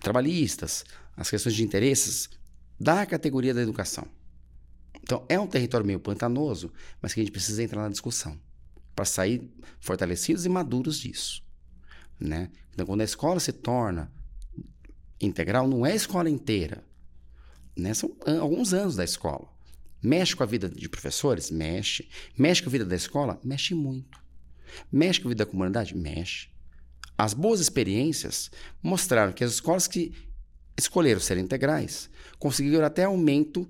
trabalhistas, 0.00 0.84
as 1.16 1.30
questões 1.30 1.54
de 1.54 1.62
interesses 1.62 2.28
da 2.80 3.06
categoria 3.06 3.54
da 3.54 3.62
educação. 3.62 4.08
Então, 5.00 5.24
é 5.28 5.38
um 5.38 5.46
território 5.46 5.86
meio 5.86 6.00
pantanoso, 6.00 6.72
mas 7.00 7.14
que 7.14 7.20
a 7.20 7.22
gente 7.22 7.32
precisa 7.32 7.62
entrar 7.62 7.82
na 7.82 7.88
discussão 7.88 8.36
para 8.92 9.04
sair 9.04 9.48
fortalecidos 9.78 10.44
e 10.46 10.48
maduros 10.48 10.98
disso. 10.98 11.44
Né? 12.18 12.50
Então, 12.72 12.84
quando 12.84 13.02
a 13.02 13.04
escola 13.04 13.38
se 13.38 13.52
torna 13.52 14.12
integral, 15.20 15.68
não 15.68 15.86
é 15.86 15.92
a 15.92 15.96
escola 15.96 16.28
inteira. 16.28 16.84
Né? 17.76 17.94
São 17.94 18.16
alguns 18.40 18.74
anos 18.74 18.96
da 18.96 19.04
escola. 19.04 19.59
Mexe 20.02 20.34
com 20.34 20.42
a 20.42 20.46
vida 20.46 20.68
de 20.68 20.88
professores? 20.88 21.50
Mexe. 21.50 22.08
Mexe 22.36 22.62
com 22.62 22.68
a 22.68 22.72
vida 22.72 22.84
da 22.84 22.96
escola? 22.96 23.38
Mexe 23.44 23.74
muito. 23.74 24.18
Mexe 24.90 25.20
com 25.20 25.28
a 25.28 25.30
vida 25.30 25.44
da 25.44 25.50
comunidade? 25.50 25.96
Mexe. 25.96 26.48
As 27.16 27.34
boas 27.34 27.60
experiências 27.60 28.50
mostraram 28.82 29.32
que 29.32 29.44
as 29.44 29.52
escolas 29.52 29.86
que 29.86 30.12
escolheram 30.78 31.20
ser 31.20 31.36
integrais 31.36 32.08
conseguiram 32.38 32.84
até 32.84 33.04
aumento 33.04 33.68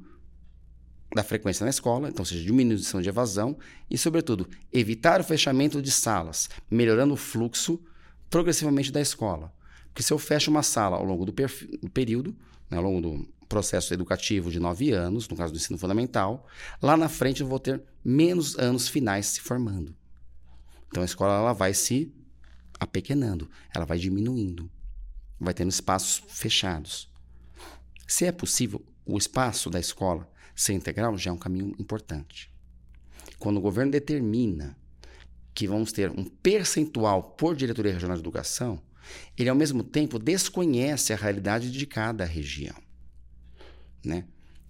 da 1.13 1.25
frequência 1.25 1.65
na 1.65 1.71
escola, 1.71 2.09
então, 2.09 2.25
seja, 2.25 2.45
diminuição 2.45 3.03
de 3.03 3.09
evasão 3.09 3.59
e, 3.91 3.99
sobretudo, 3.99 4.49
evitar 4.73 5.21
o 5.21 5.25
fechamento 5.25 5.83
de 5.83 5.91
salas, 5.91 6.49
melhorando 6.71 7.15
o 7.15 7.17
fluxo 7.17 7.81
progressivamente 8.29 8.93
da 8.93 9.01
escola. 9.01 9.53
Porque 9.89 10.05
se 10.05 10.13
eu 10.13 10.19
fecho 10.19 10.51
uma 10.51 10.63
sala 10.63 10.97
ao 10.97 11.05
longo 11.05 11.25
do, 11.25 11.33
do 11.33 11.91
período, 11.91 12.37
né, 12.71 12.77
ao 12.77 12.85
longo 12.85 13.01
do 13.01 13.29
processo 13.51 13.93
educativo 13.93 14.49
de 14.49 14.61
nove 14.61 14.93
anos, 14.93 15.29
no 15.29 15.37
caso 15.37 15.53
do 15.53 15.57
ensino 15.57 15.77
fundamental, 15.77 16.47
lá 16.81 16.97
na 16.97 17.09
frente 17.09 17.41
eu 17.41 17.49
vou 17.49 17.59
ter 17.59 17.83
menos 18.03 18.57
anos 18.57 18.87
finais 18.87 19.27
se 19.27 19.41
formando. 19.41 19.95
Então 20.87 21.03
a 21.03 21.07
escola 21.07 21.35
ela 21.35 21.53
vai 21.53 21.75
se 21.75 22.15
apequenando, 22.79 23.51
ela 23.75 23.85
vai 23.85 23.99
diminuindo, 23.99 24.71
vai 25.39 25.53
tendo 25.53 25.69
espaços 25.69 26.23
fechados. 26.29 27.11
Se 28.07 28.25
é 28.25 28.31
possível, 28.31 28.83
o 29.05 29.19
espaço 29.19 29.69
da 29.69 29.81
escola 29.81 30.31
ser 30.55 30.75
integral 30.75 31.19
já 31.19 31.31
é 31.31 31.35
um 31.35 31.39
caminho 31.39 31.75
importante. 31.77 32.55
Quando 33.37 33.57
o 33.57 33.61
governo 33.61 33.91
determina 33.91 34.77
que 35.53 35.67
vamos 35.67 35.91
ter 35.91 36.09
um 36.11 36.25
percentual 36.25 37.23
por 37.23 37.57
diretoria 37.57 37.93
regional 37.93 38.17
de 38.17 38.23
educação, 38.23 38.81
ele 39.37 39.49
ao 39.49 39.57
mesmo 39.57 39.83
tempo 39.83 40.21
desconhece 40.21 41.13
a 41.13 41.17
realidade 41.17 41.73
de 41.73 41.85
cada 41.85 42.25
região. 42.25 42.77
Né? 44.05 44.25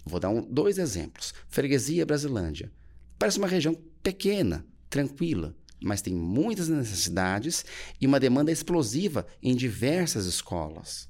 Vou 0.05 0.19
dar 0.19 0.29
um, 0.29 0.41
dois 0.41 0.77
exemplos. 0.77 1.33
Freguesia 1.47 2.05
Brasilândia. 2.05 2.71
Parece 3.17 3.37
uma 3.37 3.47
região 3.47 3.75
pequena, 4.01 4.65
tranquila, 4.89 5.55
mas 5.81 6.01
tem 6.01 6.13
muitas 6.13 6.67
necessidades 6.67 7.65
e 7.99 8.07
uma 8.07 8.19
demanda 8.19 8.51
explosiva 8.51 9.25
em 9.41 9.55
diversas 9.55 10.25
escolas. 10.25 11.09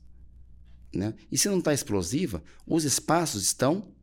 Né? 0.93 1.13
E 1.31 1.37
se 1.37 1.49
não 1.49 1.59
está 1.59 1.73
explosiva, 1.73 2.43
os 2.65 2.83
espaços 2.83 3.43
estão 3.43 3.93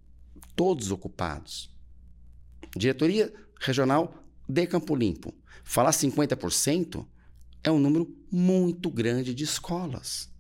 todos 0.57 0.91
ocupados. 0.91 1.75
Diretoria 2.77 3.33
Regional 3.61 4.25
de 4.49 4.67
Campo 4.67 4.95
Limpo. 4.95 5.35
Falar 5.63 5.91
50% 5.91 7.07
é 7.63 7.71
um 7.71 7.79
número 7.79 8.17
muito 8.31 8.91
grande 8.91 9.35
de 9.35 9.45
escolas 9.45 10.31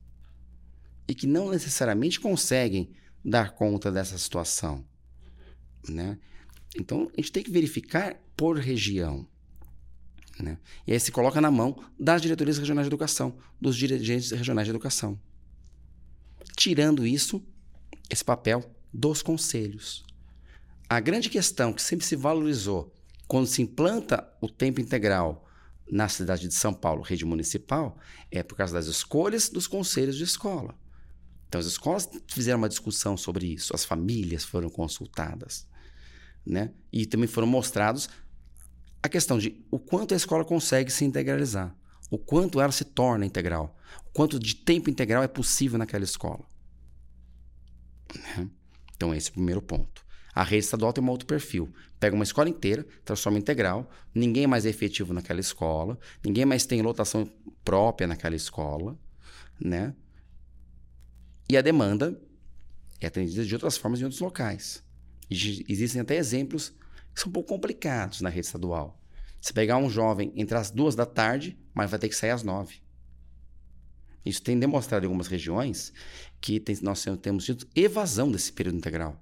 e 1.07 1.15
que 1.15 1.27
não 1.27 1.51
necessariamente 1.51 2.21
conseguem 2.21 2.91
dar 3.29 3.53
conta 3.53 3.93
dessa 3.93 4.17
situação. 4.19 4.85
Né? 5.89 6.19
Então, 6.77 7.11
a 7.17 7.21
gente 7.21 7.33
tem 7.33 7.43
que 7.43 7.51
verificar 7.51 8.17
por 8.37 8.59
região. 8.59 9.27
Né? 10.41 10.59
E 10.87 10.93
aí 10.93 11.01
se 11.01 11.11
coloca 11.11 11.41
na 11.41 11.51
mão 11.51 11.83
das 11.99 12.23
diretorias 12.23 12.59
regionais 12.59 12.87
de 12.87 12.89
educação, 12.89 13.37
dos 13.61 13.77
dirigentes 13.77 14.31
regionais 14.31 14.67
de 14.67 14.71
educação. 14.71 15.21
Tirando 16.57 17.07
isso, 17.07 17.45
esse 18.09 18.25
papel 18.25 18.65
dos 18.93 19.23
conselhos. 19.23 20.05
A 20.89 21.01
grande 21.01 21.29
questão 21.29 21.73
que 21.73 21.83
sempre 21.83 22.07
se 22.07 22.17
valorizou 22.17 22.95
quando 23.27 23.47
se 23.47 23.61
implanta 23.61 24.27
o 24.41 24.49
tempo 24.49 24.81
integral 24.81 25.47
na 25.91 26.09
cidade 26.09 26.49
de 26.49 26.55
São 26.55 26.73
Paulo, 26.73 27.03
rede 27.03 27.25
municipal, 27.25 27.99
é 28.31 28.43
por 28.43 28.57
causa 28.57 28.75
das 28.75 28.87
escolhas 28.87 29.49
dos 29.49 29.67
conselhos 29.67 30.17
de 30.17 30.25
escola. 30.25 30.75
Então, 31.49 31.59
as 31.59 31.67
escolas 31.67 32.09
fizeram 32.27 32.59
uma 32.59 32.69
discussão 32.69 33.17
sobre 33.17 33.47
isso, 33.47 33.75
as 33.75 33.85
famílias 33.85 34.45
foram 34.45 34.69
consultadas, 34.69 35.67
né? 36.45 36.73
E 36.93 37.07
também 37.07 37.27
foram 37.27 37.47
mostrados 37.47 38.09
a 39.03 39.09
questão 39.09 39.39
de 39.39 39.65
o 39.71 39.79
quanto 39.79 40.13
a 40.13 40.17
escola 40.17 40.45
consegue 40.45 40.91
se 40.91 41.05
integralizar, 41.05 41.75
o 42.11 42.19
quanto 42.19 42.61
ela 42.61 42.73
se 42.73 42.85
torna 42.85 43.25
integral, 43.25 43.77
o 44.07 44.11
quanto 44.11 44.39
de 44.39 44.57
tempo 44.57 44.91
integral 44.91 45.23
é 45.23 45.29
possível 45.29 45.79
naquela 45.79 46.05
escola. 46.05 46.45
Né? 48.15 48.51
Então, 48.95 49.15
esse 49.15 49.29
é 49.29 49.31
o 49.31 49.35
primeiro 49.35 49.63
ponto. 49.63 50.05
A 50.35 50.43
rede 50.43 50.65
estadual 50.65 50.93
tem 50.93 51.03
um 51.03 51.09
outro 51.09 51.27
perfil. 51.27 51.73
Pega 51.99 52.15
uma 52.15 52.25
escola 52.25 52.49
inteira, 52.49 52.87
transforma 53.05 53.39
em 53.39 53.41
integral, 53.41 53.91
ninguém 54.15 54.47
mais 54.47 54.67
é 54.67 54.69
efetivo 54.69 55.13
naquela 55.13 55.41
escola, 55.41 55.99
ninguém 56.25 56.45
mais 56.45 56.67
tem 56.67 56.83
lotação 56.83 57.29
própria 57.65 58.07
naquela 58.07 58.37
escola, 58.37 58.99
né? 59.61 59.95
E 61.49 61.57
a 61.57 61.63
demanda 61.63 62.21
é 63.01 63.07
atendida 63.07 63.45
de 63.45 63.55
outras 63.55 63.77
formas 63.77 64.01
em 64.01 64.05
outros 64.05 64.21
locais. 64.21 64.83
Existem 65.31 66.01
até 66.01 66.17
exemplos 66.17 66.75
que 67.15 67.21
são 67.21 67.31
um 67.31 67.33
pouco 67.33 67.49
complicados 67.49 68.21
na 68.21 68.29
rede 68.29 68.47
estadual. 68.47 69.01
Se 69.41 69.53
pegar 69.53 69.79
um 69.79 69.89
jovem 69.89 70.33
entre 70.37 70.59
as 70.59 70.71
duas 70.71 70.95
da 70.95 71.07
tarde, 71.07 71.59
mas 71.73 71.91
vai 71.91 71.99
ter 71.99 72.09
que 72.09 72.17
sair 72.17 72.31
às 72.31 72.43
nove. 72.43 72.83
Isso 74.27 74.43
tem 74.43 74.59
demonstrado 74.59 75.05
em 75.05 75.07
algumas 75.07 75.27
regiões 75.27 75.93
que 76.41 76.61
tem, 76.61 76.77
nós 76.83 77.05
temos 77.23 77.45
tido 77.45 77.67
evasão 77.75 78.31
desse 78.31 78.53
período 78.53 78.77
integral. 78.77 79.19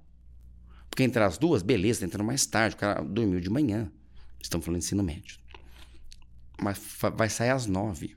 Porque 0.89 1.03
entre 1.03 1.23
as 1.23 1.37
duas, 1.37 1.61
beleza, 1.61 2.01
tá 2.01 2.07
entrando 2.07 2.25
mais 2.25 2.45
tarde, 2.45 2.75
o 2.75 2.79
cara 2.79 3.01
dormiu 3.01 3.39
de 3.39 3.49
manhã. 3.49 3.89
Estamos 4.41 4.65
falando 4.65 4.81
de 4.81 4.85
ensino 4.85 5.03
médio. 5.03 5.37
Mas 6.61 6.81
vai 7.15 7.29
sair 7.29 7.51
às 7.51 7.67
nove. 7.67 8.16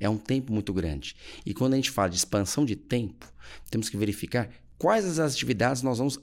É 0.00 0.08
um 0.08 0.16
tempo 0.16 0.50
muito 0.50 0.72
grande. 0.72 1.14
E 1.44 1.52
quando 1.52 1.74
a 1.74 1.76
gente 1.76 1.90
fala 1.90 2.08
de 2.08 2.16
expansão 2.16 2.64
de 2.64 2.74
tempo, 2.74 3.30
temos 3.70 3.90
que 3.90 3.98
verificar 3.98 4.48
quais 4.78 5.04
as 5.04 5.18
atividades 5.18 5.82
nós 5.82 5.98
vamos 5.98 6.18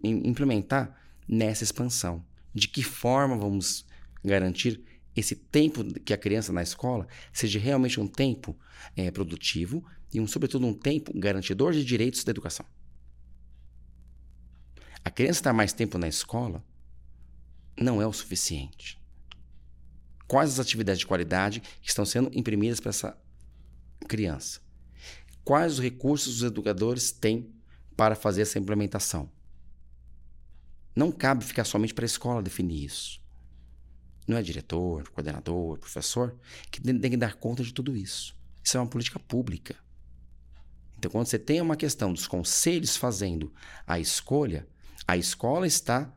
implementar 0.00 0.96
nessa 1.26 1.64
expansão. 1.64 2.24
De 2.54 2.68
que 2.68 2.82
forma 2.82 3.36
vamos 3.36 3.84
garantir 4.24 4.80
esse 5.16 5.34
tempo 5.34 5.84
que 6.00 6.12
a 6.12 6.16
criança 6.16 6.52
na 6.52 6.62
escola 6.62 7.08
seja 7.32 7.58
realmente 7.58 8.00
um 8.00 8.06
tempo 8.06 8.56
é, 8.96 9.10
produtivo 9.10 9.84
e, 10.14 10.20
um, 10.20 10.26
sobretudo, 10.26 10.64
um 10.64 10.72
tempo 10.72 11.12
garantidor 11.18 11.72
de 11.72 11.84
direitos 11.84 12.22
da 12.22 12.30
educação. 12.30 12.64
A 15.04 15.10
criança 15.10 15.40
estar 15.40 15.52
mais 15.52 15.72
tempo 15.72 15.98
na 15.98 16.06
escola 16.06 16.64
não 17.76 18.00
é 18.00 18.06
o 18.06 18.12
suficiente 18.12 18.97
quais 20.28 20.52
as 20.52 20.60
atividades 20.60 21.00
de 21.00 21.06
qualidade 21.06 21.60
que 21.80 21.88
estão 21.88 22.04
sendo 22.04 22.30
imprimidas 22.32 22.78
para 22.78 22.90
essa 22.90 23.18
criança. 24.06 24.60
Quais 25.42 25.74
os 25.74 25.80
recursos 25.80 26.36
os 26.36 26.42
educadores 26.42 27.10
têm 27.10 27.52
para 27.98 28.14
fazer 28.14 28.42
essa 28.42 28.60
implementação. 28.60 29.28
Não 30.94 31.10
cabe 31.10 31.44
ficar 31.44 31.64
somente 31.64 31.92
para 31.92 32.04
a 32.04 32.06
escola 32.06 32.40
definir 32.40 32.84
isso. 32.84 33.20
Não 34.24 34.36
é 34.36 34.42
diretor, 34.42 35.08
coordenador, 35.08 35.78
professor 35.78 36.38
que 36.70 36.80
tem 36.80 37.10
que 37.10 37.16
dar 37.16 37.34
conta 37.34 37.64
de 37.64 37.74
tudo 37.74 37.96
isso. 37.96 38.36
Isso 38.62 38.76
é 38.76 38.80
uma 38.80 38.86
política 38.86 39.18
pública. 39.18 39.74
Então, 40.96 41.10
quando 41.10 41.26
você 41.26 41.40
tem 41.40 41.60
uma 41.60 41.74
questão 41.74 42.12
dos 42.12 42.28
conselhos 42.28 42.96
fazendo 42.96 43.52
a 43.84 43.98
escolha, 43.98 44.68
a 45.06 45.16
escola 45.16 45.66
está 45.66 46.12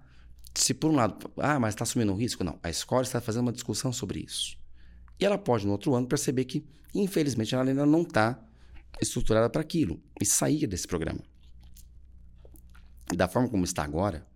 se 0.53 0.73
por 0.73 0.91
um 0.91 0.95
lado, 0.95 1.31
ah, 1.37 1.59
mas 1.59 1.73
está 1.73 1.83
assumindo 1.83 2.11
um 2.11 2.17
risco, 2.17 2.43
não. 2.43 2.59
A 2.61 2.69
escola 2.69 3.03
está 3.03 3.21
fazendo 3.21 3.43
uma 3.43 3.53
discussão 3.53 3.93
sobre 3.93 4.19
isso. 4.19 4.57
E 5.19 5.25
ela 5.25 5.37
pode, 5.37 5.65
no 5.65 5.71
outro 5.71 5.93
ano, 5.95 6.07
perceber 6.07 6.45
que, 6.45 6.65
infelizmente, 6.93 7.53
ela 7.53 7.63
ainda 7.63 7.85
não 7.85 8.01
está 8.01 8.39
estruturada 9.01 9.49
para 9.49 9.61
aquilo 9.61 10.01
e 10.19 10.25
sair 10.25 10.67
desse 10.67 10.87
programa. 10.87 11.21
Da 13.15 13.27
forma 13.27 13.49
como 13.49 13.63
está 13.63 13.83
agora, 13.83 14.27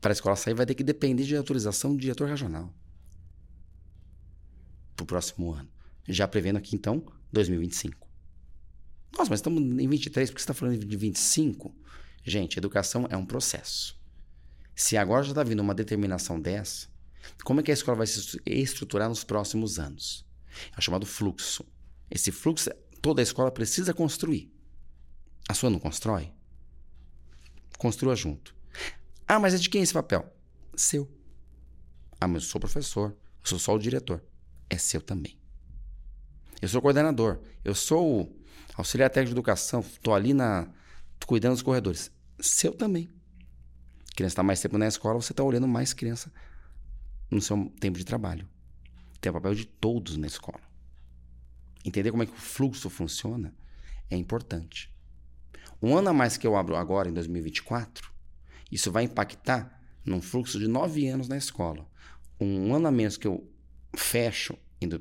para 0.00 0.12
a 0.12 0.14
escola 0.14 0.36
sair 0.36 0.54
vai 0.54 0.66
ter 0.66 0.74
que 0.74 0.84
depender 0.84 1.24
de 1.24 1.36
autorização 1.36 1.94
do 1.94 2.00
diretor 2.00 2.28
regional 2.28 2.72
para 4.96 5.04
o 5.04 5.06
próximo 5.06 5.52
ano. 5.52 5.68
Já 6.08 6.26
prevendo 6.26 6.56
aqui, 6.56 6.74
então, 6.74 7.04
2025. 7.32 8.08
Nossa, 9.16 9.30
mas 9.30 9.40
estamos 9.40 9.60
em 9.60 9.88
23, 9.88 10.30
por 10.30 10.36
que 10.36 10.40
você 10.40 10.44
está 10.44 10.54
falando 10.54 10.78
de 10.78 10.96
25? 10.96 11.74
Gente, 12.24 12.58
educação 12.58 13.06
é 13.10 13.16
um 13.16 13.24
processo. 13.24 13.99
Se 14.80 14.96
agora 14.96 15.22
já 15.22 15.32
está 15.32 15.42
vindo 15.42 15.60
uma 15.60 15.74
determinação 15.74 16.40
dessa, 16.40 16.88
como 17.44 17.60
é 17.60 17.62
que 17.62 17.70
a 17.70 17.74
escola 17.74 17.98
vai 17.98 18.06
se 18.06 18.40
estruturar 18.46 19.10
nos 19.10 19.22
próximos 19.22 19.78
anos? 19.78 20.24
É 20.74 20.80
chamado 20.80 21.04
fluxo. 21.04 21.66
Esse 22.10 22.32
fluxo, 22.32 22.70
toda 23.02 23.20
a 23.20 23.22
escola 23.22 23.50
precisa 23.50 23.92
construir. 23.92 24.50
A 25.46 25.52
sua 25.52 25.68
não 25.68 25.78
constrói? 25.78 26.32
Construa 27.76 28.16
junto. 28.16 28.56
Ah, 29.28 29.38
mas 29.38 29.52
é 29.52 29.58
de 29.58 29.68
quem 29.68 29.82
esse 29.82 29.92
papel? 29.92 30.34
Seu. 30.74 31.06
Ah, 32.18 32.26
mas 32.26 32.44
eu 32.44 32.48
sou 32.48 32.58
professor. 32.58 33.10
Eu 33.10 33.46
sou 33.46 33.58
só 33.58 33.74
o 33.74 33.78
diretor. 33.78 34.24
É 34.70 34.78
seu 34.78 35.02
também. 35.02 35.38
Eu 36.62 36.68
sou 36.70 36.80
coordenador. 36.80 37.38
Eu 37.62 37.74
sou 37.74 38.34
auxiliar 38.74 39.10
técnico 39.10 39.34
de 39.34 39.40
educação. 39.40 39.80
Estou 39.80 40.14
ali 40.14 40.32
na 40.32 40.72
cuidando 41.26 41.52
dos 41.52 41.62
corredores. 41.62 42.10
Seu 42.40 42.72
também. 42.72 43.10
Criança 44.20 44.34
está 44.34 44.42
mais 44.42 44.60
tempo 44.60 44.76
na 44.76 44.86
escola, 44.86 45.18
você 45.18 45.32
está 45.32 45.42
olhando 45.42 45.66
mais 45.66 45.94
criança 45.94 46.30
no 47.30 47.40
seu 47.40 47.72
tempo 47.80 47.96
de 47.96 48.04
trabalho. 48.04 48.46
Tem 49.18 49.30
o 49.30 49.32
papel 49.32 49.54
de 49.54 49.64
todos 49.64 50.18
na 50.18 50.26
escola. 50.26 50.60
Entender 51.82 52.10
como 52.10 52.22
é 52.22 52.26
que 52.26 52.32
o 52.32 52.36
fluxo 52.36 52.90
funciona 52.90 53.54
é 54.10 54.16
importante. 54.18 54.94
Um 55.80 55.96
ano 55.96 56.10
a 56.10 56.12
mais 56.12 56.36
que 56.36 56.46
eu 56.46 56.54
abro 56.54 56.76
agora, 56.76 57.08
em 57.08 57.14
2024, 57.14 58.12
isso 58.70 58.92
vai 58.92 59.04
impactar 59.04 59.82
num 60.04 60.20
fluxo 60.20 60.58
de 60.58 60.68
nove 60.68 61.08
anos 61.08 61.26
na 61.26 61.38
escola. 61.38 61.88
Um 62.38 62.74
ano 62.74 62.88
a 62.88 62.92
menos 62.92 63.16
que 63.16 63.26
eu 63.26 63.50
fecho 63.96 64.54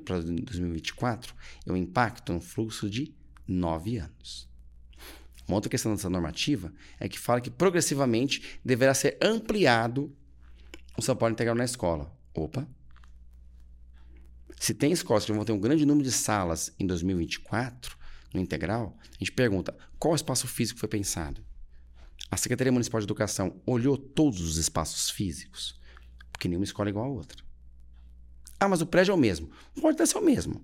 para 0.05 0.21
2024, 0.21 1.35
eu 1.65 1.75
impacto 1.75 2.31
no 2.31 2.39
fluxo 2.39 2.89
de 2.89 3.13
nove 3.45 3.97
anos. 3.97 4.48
Uma 5.49 5.55
outra 5.55 5.69
questão 5.69 5.95
dessa 5.95 6.11
normativa 6.11 6.71
é 6.99 7.09
que 7.09 7.17
fala 7.17 7.41
que 7.41 7.49
progressivamente 7.49 8.59
deverá 8.63 8.93
ser 8.93 9.17
ampliado 9.19 10.15
o 10.95 11.15
Paulo 11.15 11.33
integral 11.33 11.55
na 11.55 11.65
escola. 11.65 12.15
Opa! 12.35 12.67
Se 14.59 14.75
tem 14.75 14.91
escolas 14.91 15.25
que 15.25 15.31
vão 15.31 15.43
ter 15.43 15.51
um 15.51 15.59
grande 15.59 15.87
número 15.87 16.03
de 16.03 16.11
salas 16.11 16.71
em 16.77 16.85
2024, 16.85 17.97
no 18.31 18.39
integral, 18.39 18.95
a 19.09 19.17
gente 19.17 19.31
pergunta 19.31 19.75
qual 19.97 20.13
espaço 20.13 20.47
físico 20.47 20.79
foi 20.79 20.87
pensado. 20.87 21.43
A 22.29 22.37
Secretaria 22.37 22.71
Municipal 22.71 22.99
de 23.01 23.05
Educação 23.05 23.59
olhou 23.65 23.97
todos 23.97 24.41
os 24.41 24.57
espaços 24.57 25.09
físicos? 25.09 25.79
Porque 26.31 26.47
nenhuma 26.47 26.65
escola 26.65 26.89
é 26.89 26.91
igual 26.91 27.05
a 27.05 27.09
outra. 27.09 27.43
Ah, 28.59 28.67
mas 28.67 28.81
o 28.81 28.85
prédio 28.85 29.13
é 29.13 29.15
o 29.15 29.17
mesmo. 29.17 29.49
Pode 29.81 29.95
até 29.95 30.05
ser 30.05 30.19
o 30.19 30.21
mesmo. 30.21 30.63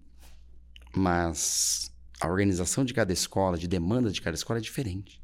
Mas 0.96 1.92
a 2.20 2.28
organização 2.28 2.86
de 2.86 2.94
cada 2.94 3.12
escola, 3.12 3.58
de 3.58 3.68
demanda 3.68 4.12
de 4.12 4.22
cada 4.22 4.36
escola 4.36 4.60
é 4.60 4.62
diferente. 4.62 5.22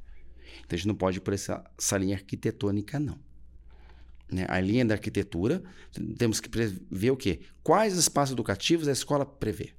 Então 0.60 0.76
a 0.76 0.76
gente 0.76 0.88
não 0.88 0.96
pode 0.96 1.18
ir 1.18 1.22
por 1.22 1.34
essa, 1.34 1.64
essa 1.78 1.98
linha 1.98 2.16
arquitetônica, 2.16 3.00
não. 3.00 3.18
Né? 4.32 4.46
A 4.48 4.60
linha 4.60 4.86
da 4.86 4.96
arquitetura, 4.96 5.62
temos 6.18 6.40
que 6.40 6.50
prever 6.50 7.12
o 7.12 7.18
quê? 7.18 7.42
Quais 7.64 7.96
espaços 7.96 8.34
educativos 8.34 8.88
a 8.88 8.92
escola 8.92 9.26
prevê? 9.26 9.74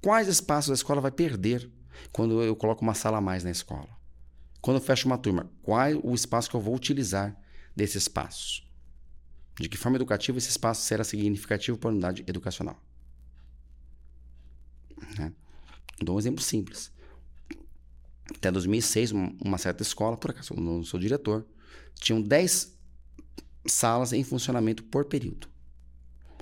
Quais 0.00 0.28
espaços 0.28 0.70
a 0.70 0.74
escola 0.74 1.00
vai 1.00 1.10
perder 1.10 1.70
quando 2.12 2.42
eu 2.42 2.56
coloco 2.56 2.82
uma 2.82 2.94
sala 2.94 3.18
a 3.18 3.20
mais 3.20 3.44
na 3.44 3.50
escola? 3.50 3.88
Quando 4.60 4.76
eu 4.76 4.82
fecho 4.82 5.06
uma 5.06 5.18
turma, 5.18 5.50
qual 5.62 5.80
é 5.80 5.94
o 5.94 6.14
espaço 6.14 6.50
que 6.50 6.56
eu 6.56 6.60
vou 6.60 6.74
utilizar 6.74 7.34
desse 7.74 7.96
espaço? 7.96 8.62
De 9.58 9.68
que 9.68 9.76
forma 9.76 9.96
educativa 9.96 10.38
esse 10.38 10.50
espaço 10.50 10.82
será 10.82 11.04
significativo 11.04 11.78
para 11.78 11.90
a 11.90 11.92
unidade 11.92 12.24
educacional? 12.26 12.82
Né? 15.18 15.32
Dou 16.02 16.16
um 16.16 16.18
exemplo 16.18 16.42
simples. 16.42 16.90
Até 18.34 18.50
2006, 18.50 19.12
uma 19.12 19.58
certa 19.58 19.82
escola, 19.82 20.16
por 20.16 20.30
acaso 20.30 20.54
eu 20.54 20.60
não 20.60 20.82
sou 20.82 20.98
diretor, 20.98 21.46
tinham 21.94 22.22
10 22.22 22.76
salas 23.66 24.12
em 24.12 24.24
funcionamento 24.24 24.82
por 24.84 25.04
período. 25.04 25.48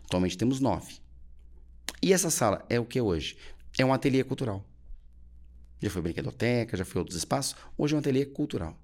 Atualmente 0.04 0.38
temos 0.38 0.60
9. 0.60 0.98
E 2.00 2.12
essa 2.12 2.30
sala 2.30 2.64
é 2.68 2.78
o 2.78 2.84
que 2.84 3.00
hoje? 3.00 3.36
É 3.76 3.84
um 3.84 3.92
ateliê 3.92 4.22
cultural. 4.22 4.64
Já 5.80 5.90
foi 5.90 6.02
brinquedoteca, 6.02 6.76
já 6.76 6.84
foi 6.84 7.00
outros 7.00 7.16
espaços. 7.16 7.56
Hoje 7.76 7.94
é 7.94 7.96
um 7.96 8.00
ateliê 8.00 8.26
cultural. 8.26 8.78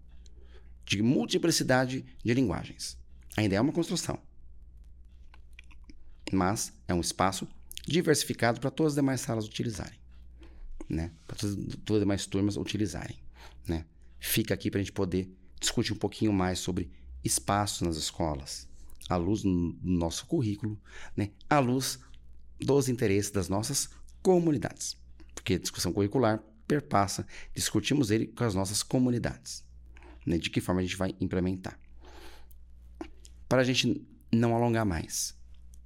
De 0.85 1.03
multiplicidade 1.03 2.05
de 2.23 2.35
linguagens. 2.35 2.99
Ainda 3.37 3.55
é 3.55 3.61
uma 3.61 3.73
construção. 3.73 4.19
Mas 6.33 6.73
é 6.89 6.95
um 6.95 7.01
espaço 7.01 7.47
diversificado 7.87 8.61
para 8.61 8.71
todas 8.71 8.93
as 8.93 8.97
demais 8.97 9.21
salas 9.21 9.47
utilizarem. 9.47 10.04
Né? 10.89 11.13
Para 11.27 11.37
todas, 11.37 11.57
todas 11.85 12.01
as 12.01 12.01
demais 12.01 12.27
turmas 12.27 12.57
utilizarem. 12.57 13.19
Né? 13.67 13.85
Fica 14.19 14.55
aqui 14.55 14.71
para 14.71 14.81
a 14.81 14.83
gente 14.83 14.93
poder 14.93 15.31
discutir 15.61 15.93
um 15.93 15.97
pouquinho 15.97 16.33
mais 16.33 16.59
sobre 16.59 16.91
espaços 17.23 17.81
nas 17.83 17.97
escolas, 17.97 18.69
à 19.09 19.17
luz 19.17 19.43
do 19.43 19.77
nosso 19.83 20.27
currículo, 20.27 20.79
né? 21.17 21.31
à 21.49 21.59
luz 21.59 21.99
dos 22.61 22.89
interesses 22.89 23.31
das 23.31 23.49
nossas 23.49 23.89
comunidades. 24.23 24.97
Porque 25.35 25.55
a 25.55 25.59
discussão 25.59 25.93
curricular 25.93 26.43
perpassa, 26.67 27.27
discutimos 27.55 28.11
ele 28.11 28.27
com 28.27 28.45
as 28.45 28.55
nossas 28.55 28.83
comunidades. 28.83 29.65
Né? 30.27 30.39
De 30.39 30.51
que 30.51 30.61
forma 30.61 30.81
a 30.81 30.85
gente 30.85 30.97
vai 30.97 31.15
implementar. 31.21 31.79
Para 33.49 33.61
a 33.61 33.65
gente 33.65 34.07
não 34.33 34.55
alongar 34.55 34.85
mais, 34.85 35.35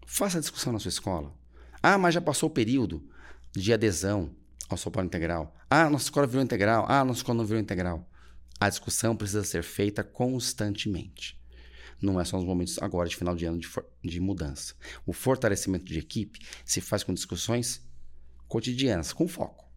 faça 0.06 0.38
a 0.38 0.40
discussão 0.40 0.72
na 0.72 0.78
sua 0.78 0.88
escola. 0.88 1.37
Ah, 1.82 1.98
mas 1.98 2.14
já 2.14 2.20
passou 2.20 2.48
o 2.48 2.52
período 2.52 3.08
de 3.52 3.72
adesão 3.72 4.34
ao 4.68 4.76
soporte 4.76 5.07
integral. 5.07 5.57
Ah, 5.70 5.88
nossa 5.88 6.04
escola 6.04 6.26
virou 6.26 6.42
integral. 6.42 6.85
Ah, 6.88 7.04
nossa 7.04 7.20
escola 7.20 7.38
não 7.38 7.46
virou 7.46 7.61
integral. 7.61 8.09
A 8.61 8.68
discussão 8.68 9.16
precisa 9.16 9.44
ser 9.44 9.62
feita 9.62 10.02
constantemente. 10.02 11.38
Não 12.00 12.20
é 12.20 12.24
só 12.24 12.37
nos 12.37 12.46
momentos 12.46 12.78
agora 12.81 13.09
de 13.09 13.16
final 13.16 13.35
de 13.35 13.44
ano 13.44 13.59
de, 13.59 13.68
de 14.04 14.20
mudança. 14.20 14.74
O 15.04 15.12
fortalecimento 15.12 15.85
de 15.85 15.98
equipe 15.98 16.40
se 16.64 16.81
faz 16.81 17.02
com 17.02 17.12
discussões 17.12 17.87
cotidianas, 18.46 19.12
com 19.12 19.26
foco. 19.26 19.68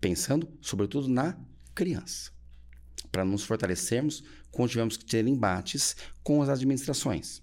Pensando, 0.00 0.48
sobretudo, 0.60 1.08
na 1.08 1.38
criança. 1.74 2.30
Para 3.10 3.24
nos 3.24 3.44
fortalecermos 3.44 4.22
quando 4.50 4.70
tivermos 4.70 4.96
que 4.96 5.04
ter 5.04 5.26
embates 5.26 5.96
com 6.22 6.42
as 6.42 6.48
administrações. 6.48 7.42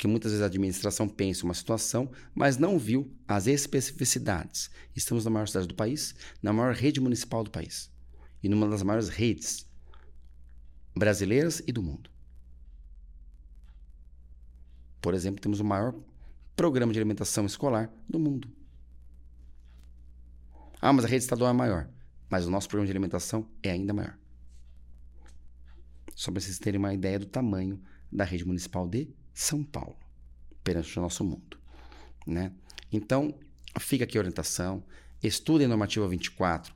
Porque 0.00 0.08
muitas 0.08 0.32
vezes 0.32 0.42
a 0.42 0.46
administração 0.46 1.06
pensa 1.06 1.44
uma 1.44 1.52
situação, 1.52 2.10
mas 2.34 2.56
não 2.56 2.78
viu 2.78 3.14
as 3.28 3.46
especificidades. 3.46 4.70
Estamos 4.96 5.26
na 5.26 5.30
maior 5.30 5.46
cidade 5.46 5.68
do 5.68 5.74
país, 5.74 6.14
na 6.42 6.54
maior 6.54 6.74
rede 6.74 6.98
municipal 7.02 7.44
do 7.44 7.50
país 7.50 7.92
e 8.42 8.48
numa 8.48 8.66
das 8.66 8.82
maiores 8.82 9.10
redes 9.10 9.68
brasileiras 10.96 11.62
e 11.66 11.70
do 11.70 11.82
mundo. 11.82 12.08
Por 15.02 15.12
exemplo, 15.12 15.38
temos 15.38 15.60
o 15.60 15.64
maior 15.66 15.94
programa 16.56 16.94
de 16.94 16.98
alimentação 16.98 17.44
escolar 17.44 17.92
do 18.08 18.18
mundo. 18.18 18.50
Ah, 20.80 20.94
mas 20.94 21.04
a 21.04 21.08
rede 21.08 21.24
estadual 21.24 21.50
é 21.50 21.54
maior. 21.54 21.90
Mas 22.30 22.46
o 22.46 22.50
nosso 22.50 22.68
programa 22.68 22.86
de 22.86 22.92
alimentação 22.92 23.46
é 23.62 23.70
ainda 23.72 23.92
maior. 23.92 24.18
Só 26.14 26.32
para 26.32 26.40
vocês 26.40 26.58
terem 26.58 26.78
uma 26.78 26.94
ideia 26.94 27.18
do 27.18 27.26
tamanho 27.26 27.78
da 28.10 28.24
rede 28.24 28.46
municipal 28.46 28.88
de 28.88 29.19
São 29.40 29.64
Paulo, 29.64 29.96
perante 30.62 30.98
o 30.98 31.02
nosso 31.02 31.24
mundo. 31.24 31.58
Né? 32.26 32.52
Então, 32.92 33.34
fica 33.78 34.04
aqui 34.04 34.18
a 34.18 34.20
orientação. 34.20 34.84
Estudem 35.22 35.66
normativa 35.66 36.06
24, 36.06 36.74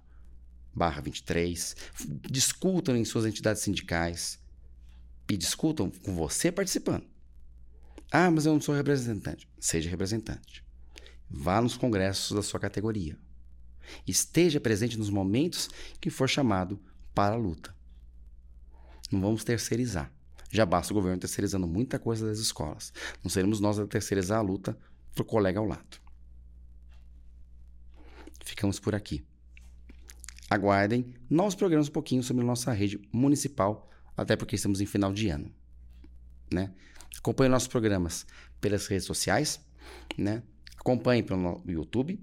barra 0.74 1.02
23, 1.02 1.76
discutam 2.22 2.96
em 2.96 3.04
suas 3.04 3.26
entidades 3.26 3.60
sindicais 3.60 4.40
e 5.30 5.36
discutam 5.36 5.90
com 5.90 6.14
você 6.14 6.50
participando. 6.50 7.04
Ah, 8.10 8.30
mas 8.30 8.46
eu 8.46 8.54
não 8.54 8.60
sou 8.62 8.74
representante. 8.74 9.46
Seja 9.60 9.90
representante. 9.90 10.64
Vá 11.28 11.60
nos 11.60 11.76
congressos 11.76 12.34
da 12.34 12.42
sua 12.42 12.58
categoria. 12.58 13.18
Esteja 14.06 14.58
presente 14.58 14.96
nos 14.96 15.10
momentos 15.10 15.68
que 16.00 16.08
for 16.08 16.30
chamado 16.30 16.80
para 17.14 17.34
a 17.34 17.38
luta. 17.38 17.76
Não 19.12 19.20
vamos 19.20 19.44
terceirizar. 19.44 20.13
Já 20.54 20.64
basta 20.64 20.92
o 20.92 20.94
governo 20.94 21.18
terceirizando 21.18 21.66
muita 21.66 21.98
coisa 21.98 22.28
das 22.28 22.38
escolas. 22.38 22.92
Não 23.24 23.28
seremos 23.28 23.58
nós 23.58 23.76
a 23.76 23.88
terceirizar 23.88 24.38
a 24.38 24.40
luta 24.40 24.78
para 25.12 25.22
o 25.22 25.24
colega 25.24 25.58
ao 25.58 25.66
lado. 25.66 25.98
Ficamos 28.44 28.78
por 28.78 28.94
aqui. 28.94 29.26
Aguardem 30.48 31.12
novos 31.28 31.56
programas 31.56 31.88
um 31.88 31.90
pouquinho 31.90 32.22
sobre 32.22 32.44
nossa 32.44 32.72
rede 32.72 33.00
municipal, 33.12 33.90
até 34.16 34.36
porque 34.36 34.54
estamos 34.54 34.80
em 34.80 34.86
final 34.86 35.12
de 35.12 35.28
ano. 35.28 35.52
Né? 36.52 36.72
Acompanhe 37.18 37.50
nossos 37.50 37.66
programas 37.66 38.24
pelas 38.60 38.86
redes 38.86 39.06
sociais, 39.06 39.60
né? 40.16 40.40
acompanhe 40.78 41.24
pelo 41.24 41.64
YouTube 41.66 42.16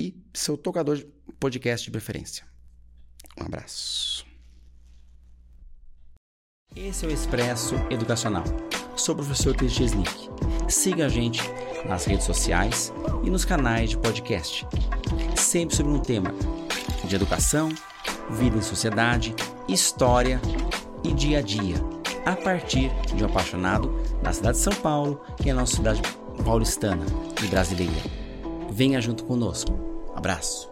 e 0.00 0.20
seu 0.34 0.56
tocador 0.56 0.96
de 0.96 1.04
podcast 1.38 1.84
de 1.84 1.92
preferência. 1.92 2.44
Um 3.38 3.44
abraço. 3.44 4.31
Esse 6.74 7.04
é 7.04 7.08
o 7.08 7.12
Expresso 7.12 7.74
Educacional. 7.90 8.44
Sou 8.96 9.14
o 9.14 9.18
professor 9.18 9.54
Cris 9.54 9.92
Nick. 9.92 10.30
Siga 10.68 11.04
a 11.04 11.08
gente 11.08 11.42
nas 11.86 12.06
redes 12.06 12.24
sociais 12.24 12.92
e 13.22 13.30
nos 13.30 13.44
canais 13.44 13.90
de 13.90 13.98
podcast. 13.98 14.66
Sempre 15.36 15.76
sobre 15.76 15.92
um 15.92 15.98
tema 15.98 16.34
de 17.04 17.14
educação, 17.14 17.68
vida 18.30 18.56
em 18.56 18.62
sociedade, 18.62 19.34
história 19.68 20.40
e 21.04 21.12
dia 21.12 21.40
a 21.40 21.42
dia, 21.42 21.76
a 22.24 22.34
partir 22.34 22.90
de 23.14 23.22
um 23.22 23.26
apaixonado 23.26 23.94
da 24.22 24.32
cidade 24.32 24.56
de 24.56 24.64
São 24.64 24.74
Paulo 24.74 25.20
e 25.44 25.50
a 25.50 25.54
nossa 25.54 25.76
cidade 25.76 26.00
paulistana 26.42 27.04
e 27.42 27.46
brasileira. 27.48 28.02
Venha 28.70 28.98
junto 28.98 29.24
conosco. 29.24 29.78
Abraço. 30.16 30.71